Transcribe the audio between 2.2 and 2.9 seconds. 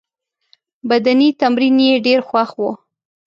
خوښ وو.